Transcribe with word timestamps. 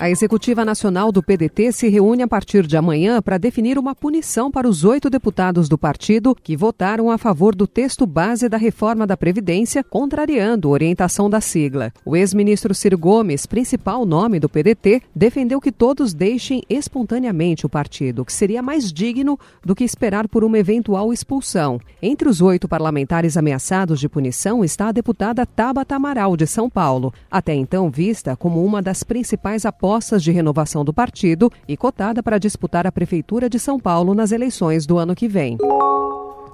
A 0.00 0.08
Executiva 0.08 0.64
Nacional 0.64 1.12
do 1.12 1.22
PDT 1.22 1.72
se 1.72 1.86
reúne 1.90 2.22
a 2.22 2.26
partir 2.26 2.66
de 2.66 2.74
amanhã 2.74 3.20
para 3.20 3.36
definir 3.36 3.78
uma 3.78 3.94
punição 3.94 4.50
para 4.50 4.66
os 4.66 4.82
oito 4.82 5.10
deputados 5.10 5.68
do 5.68 5.76
partido 5.76 6.34
que 6.34 6.56
votaram 6.56 7.10
a 7.10 7.18
favor 7.18 7.54
do 7.54 7.66
texto 7.66 8.06
base 8.06 8.48
da 8.48 8.56
reforma 8.56 9.06
da 9.06 9.14
Previdência, 9.14 9.84
contrariando 9.84 10.68
a 10.68 10.70
orientação 10.70 11.28
da 11.28 11.38
sigla. 11.38 11.92
O 12.02 12.16
ex-ministro 12.16 12.74
Ciro 12.74 12.96
Gomes, 12.96 13.44
principal 13.44 14.06
nome 14.06 14.40
do 14.40 14.48
PDT, 14.48 15.02
defendeu 15.14 15.60
que 15.60 15.70
todos 15.70 16.14
deixem 16.14 16.62
espontaneamente 16.70 17.66
o 17.66 17.68
partido, 17.68 18.24
que 18.24 18.32
seria 18.32 18.62
mais 18.62 18.90
digno 18.90 19.38
do 19.62 19.74
que 19.74 19.84
esperar 19.84 20.26
por 20.28 20.42
uma 20.44 20.58
eventual 20.58 21.12
expulsão. 21.12 21.78
Entre 22.00 22.26
os 22.26 22.40
oito 22.40 22.66
parlamentares 22.66 23.36
ameaçados 23.36 24.00
de 24.00 24.08
punição 24.08 24.64
está 24.64 24.88
a 24.88 24.92
deputada 24.92 25.44
Tabata 25.44 25.94
Amaral, 25.94 26.38
de 26.38 26.46
São 26.46 26.70
Paulo, 26.70 27.12
até 27.30 27.52
então 27.52 27.90
vista 27.90 28.34
como 28.34 28.64
uma 28.64 28.80
das 28.80 29.02
principais 29.02 29.66
apostas 29.66 29.89
propostas 29.90 30.22
de 30.22 30.30
renovação 30.30 30.84
do 30.84 30.92
partido 30.92 31.50
e 31.66 31.76
cotada 31.76 32.22
para 32.22 32.38
disputar 32.38 32.86
a 32.86 32.92
Prefeitura 32.92 33.50
de 33.50 33.58
São 33.58 33.76
Paulo 33.76 34.14
nas 34.14 34.30
eleições 34.30 34.86
do 34.86 34.98
ano 34.98 35.16
que 35.16 35.26
vem. 35.26 35.56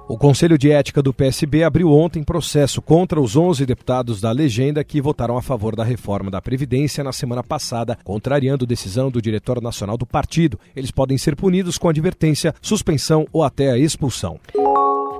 O 0.07 0.17
Conselho 0.17 0.57
de 0.57 0.71
Ética 0.71 1.03
do 1.03 1.13
PSB 1.13 1.63
abriu 1.63 1.91
ontem 1.91 2.23
processo 2.23 2.81
contra 2.81 3.21
os 3.21 3.35
11 3.35 3.63
deputados 3.63 4.19
da 4.19 4.31
legenda 4.31 4.83
que 4.83 4.99
votaram 4.99 5.37
a 5.37 5.41
favor 5.41 5.75
da 5.75 5.83
reforma 5.83 6.31
da 6.31 6.41
Previdência 6.41 7.03
na 7.03 7.11
semana 7.11 7.43
passada, 7.43 7.95
contrariando 8.03 8.65
decisão 8.65 9.11
do 9.11 9.21
diretor 9.21 9.61
nacional 9.61 9.97
do 9.97 10.05
partido. 10.05 10.59
Eles 10.75 10.89
podem 10.89 11.15
ser 11.15 11.35
punidos 11.35 11.77
com 11.77 11.89
advertência, 11.89 12.55
suspensão 12.59 13.27
ou 13.31 13.43
até 13.43 13.69
a 13.69 13.77
expulsão. 13.77 14.39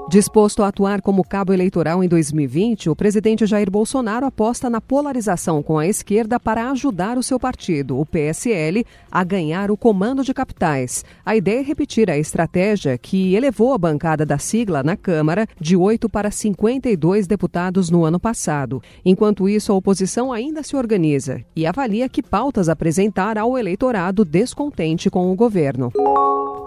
Disposto 0.09 0.63
a 0.63 0.69
atuar 0.69 1.01
como 1.01 1.21
cabo 1.21 1.51
eleitoral 1.51 2.01
em 2.01 2.07
2020, 2.07 2.89
o 2.89 2.95
presidente 2.95 3.45
Jair 3.45 3.69
Bolsonaro 3.69 4.25
aposta 4.25 4.69
na 4.69 4.79
polarização 4.79 5.61
com 5.61 5.77
a 5.77 5.85
esquerda 5.85 6.39
para 6.39 6.71
ajudar 6.71 7.17
o 7.17 7.23
seu 7.23 7.37
partido, 7.37 7.99
o 7.99 8.05
PSL, 8.05 8.85
a 9.11 9.23
ganhar 9.25 9.69
o 9.69 9.75
comando 9.75 10.23
de 10.23 10.33
capitais. 10.33 11.03
A 11.25 11.35
ideia 11.35 11.59
é 11.59 11.61
repetir 11.61 12.09
a 12.09 12.17
estratégia 12.17 12.97
que 12.97 13.35
elevou 13.35 13.73
a 13.73 13.77
bancada 13.77 14.25
da 14.25 14.37
sigla 14.37 14.81
na 14.81 14.95
Câmara 14.95 15.45
de 15.59 15.75
8 15.75 16.07
para 16.07 16.31
52 16.31 17.27
deputados 17.27 17.89
no 17.89 18.05
ano 18.05 18.17
passado. 18.17 18.81
Enquanto 19.03 19.49
isso, 19.49 19.73
a 19.73 19.75
oposição 19.75 20.31
ainda 20.31 20.63
se 20.63 20.77
organiza 20.77 21.43
e 21.53 21.65
avalia 21.65 22.07
que 22.07 22.23
pautas 22.23 22.69
apresentar 22.69 23.37
ao 23.37 23.57
eleitorado 23.57 24.23
descontente 24.23 25.09
com 25.09 25.29
o 25.29 25.35
governo. 25.35 25.91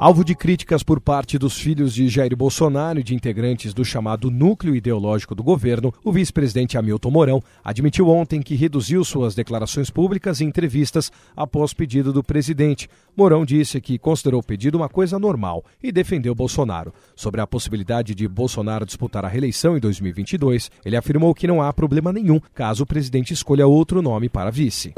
Alvo 0.01 0.25
de 0.25 0.35
críticas 0.35 0.83
por 0.83 0.99
parte 0.99 1.37
dos 1.37 1.59
filhos 1.59 1.93
de 1.93 2.09
Jair 2.09 2.35
Bolsonaro 2.35 2.99
e 2.99 3.03
de 3.03 3.15
integrantes 3.15 3.75
do 3.75 3.85
chamado 3.85 4.31
núcleo 4.31 4.75
ideológico 4.75 5.35
do 5.35 5.43
governo, 5.43 5.93
o 6.03 6.11
vice-presidente 6.11 6.79
Hamilton 6.79 7.11
Mourão 7.11 7.43
admitiu 7.63 8.09
ontem 8.09 8.41
que 8.41 8.55
reduziu 8.55 9.05
suas 9.05 9.35
declarações 9.35 9.91
públicas 9.91 10.41
e 10.41 10.45
entrevistas 10.47 11.13
após 11.37 11.75
pedido 11.75 12.15
do 12.15 12.25
presidente. 12.25 12.89
Mourão 13.15 13.45
disse 13.45 13.79
que 13.79 13.99
considerou 13.99 14.41
o 14.41 14.43
pedido 14.43 14.79
uma 14.79 14.89
coisa 14.89 15.19
normal 15.19 15.63
e 15.83 15.93
defendeu 15.93 16.35
Bolsonaro. 16.35 16.95
Sobre 17.15 17.43
a 17.43 17.47
possibilidade 17.47 18.15
de 18.15 18.27
Bolsonaro 18.27 18.87
disputar 18.87 19.27
a 19.27 19.29
reeleição 19.29 19.77
em 19.77 19.81
2022, 19.81 20.71
ele 20.83 20.97
afirmou 20.97 21.35
que 21.35 21.47
não 21.47 21.61
há 21.61 21.71
problema 21.75 22.11
nenhum 22.11 22.41
caso 22.55 22.85
o 22.85 22.87
presidente 22.87 23.35
escolha 23.35 23.67
outro 23.67 24.01
nome 24.01 24.31
para 24.31 24.49
vice. 24.49 24.95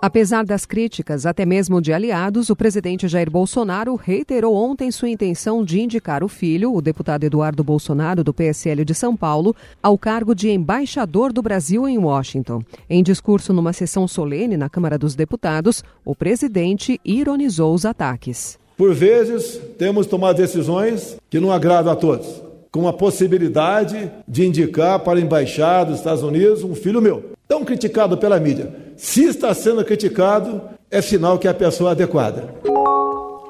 Apesar 0.00 0.44
das 0.44 0.64
críticas, 0.64 1.26
até 1.26 1.44
mesmo 1.44 1.82
de 1.82 1.92
aliados, 1.92 2.50
o 2.50 2.56
presidente 2.56 3.08
Jair 3.08 3.28
Bolsonaro 3.28 3.96
reiterou 3.96 4.54
ontem 4.54 4.92
sua 4.92 5.08
intenção 5.08 5.64
de 5.64 5.80
indicar 5.80 6.22
o 6.22 6.28
filho, 6.28 6.72
o 6.72 6.80
deputado 6.80 7.24
Eduardo 7.24 7.64
Bolsonaro, 7.64 8.22
do 8.22 8.32
PSL 8.32 8.84
de 8.84 8.94
São 8.94 9.16
Paulo, 9.16 9.56
ao 9.82 9.98
cargo 9.98 10.36
de 10.36 10.50
embaixador 10.50 11.32
do 11.32 11.42
Brasil 11.42 11.88
em 11.88 11.98
Washington. 11.98 12.62
Em 12.88 13.02
discurso 13.02 13.52
numa 13.52 13.72
sessão 13.72 14.06
solene 14.06 14.56
na 14.56 14.68
Câmara 14.68 14.96
dos 14.96 15.16
Deputados, 15.16 15.82
o 16.04 16.14
presidente 16.14 17.00
ironizou 17.04 17.74
os 17.74 17.84
ataques. 17.84 18.56
Por 18.76 18.94
vezes, 18.94 19.60
temos 19.76 20.06
tomado 20.06 20.36
decisões 20.36 21.16
que 21.28 21.40
não 21.40 21.50
agradam 21.50 21.92
a 21.92 21.96
todos, 21.96 22.40
com 22.70 22.86
a 22.86 22.92
possibilidade 22.92 24.12
de 24.28 24.46
indicar 24.46 25.00
para 25.00 25.18
a 25.18 25.22
embaixada 25.22 25.90
dos 25.90 25.98
Estados 25.98 26.22
Unidos 26.22 26.62
um 26.62 26.76
filho 26.76 27.02
meu, 27.02 27.32
tão 27.48 27.64
criticado 27.64 28.16
pela 28.16 28.38
mídia 28.38 28.86
se 28.98 29.24
está 29.26 29.54
sendo 29.54 29.84
criticado, 29.84 30.60
é 30.90 31.00
sinal 31.00 31.38
que 31.38 31.46
é 31.46 31.50
a 31.50 31.54
pessoa 31.54 31.92
adequada. 31.92 32.52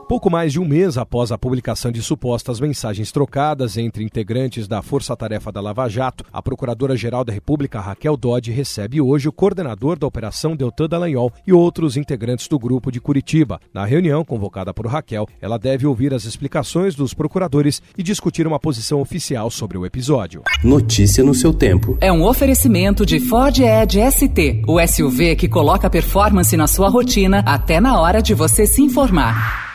Pouco 0.08 0.30
mais 0.30 0.54
de 0.54 0.58
um 0.58 0.64
mês 0.64 0.96
após 0.96 1.30
a 1.30 1.36
publicação 1.36 1.92
de 1.92 2.00
supostas 2.00 2.60
mensagens 2.60 3.12
trocadas 3.12 3.76
entre 3.76 4.02
integrantes 4.02 4.66
da 4.66 4.80
Força 4.80 5.14
Tarefa 5.14 5.52
da 5.52 5.60
Lava 5.60 5.86
Jato, 5.86 6.24
a 6.32 6.40
Procuradora-Geral 6.40 7.22
da 7.26 7.30
República, 7.30 7.78
Raquel 7.78 8.16
Dodge, 8.16 8.50
recebe 8.50 9.02
hoje 9.02 9.28
o 9.28 9.32
coordenador 9.32 9.98
da 9.98 10.06
Operação 10.06 10.56
Deltan 10.56 10.88
Dallagnol 10.88 11.30
e 11.46 11.52
outros 11.52 11.94
integrantes 11.94 12.48
do 12.48 12.58
grupo 12.58 12.90
de 12.90 13.02
Curitiba. 13.02 13.60
Na 13.70 13.84
reunião 13.84 14.24
convocada 14.24 14.72
por 14.72 14.86
Raquel, 14.86 15.26
ela 15.42 15.58
deve 15.58 15.86
ouvir 15.86 16.14
as 16.14 16.24
explicações 16.24 16.94
dos 16.94 17.12
procuradores 17.12 17.82
e 17.98 18.02
discutir 18.02 18.46
uma 18.46 18.58
posição 18.58 19.02
oficial 19.02 19.50
sobre 19.50 19.76
o 19.76 19.84
episódio. 19.84 20.42
Notícia 20.64 21.22
no 21.22 21.34
seu 21.34 21.52
tempo. 21.52 21.98
É 22.00 22.10
um 22.10 22.24
oferecimento 22.24 23.04
de 23.04 23.20
Ford 23.20 23.58
Edge 23.58 24.00
ST, 24.10 24.62
o 24.66 24.80
SUV 24.80 25.36
que 25.36 25.48
coloca 25.48 25.90
performance 25.90 26.56
na 26.56 26.66
sua 26.66 26.88
rotina 26.88 27.40
até 27.44 27.78
na 27.78 28.00
hora 28.00 28.22
de 28.22 28.32
você 28.32 28.66
se 28.66 28.80
informar. 28.80 29.67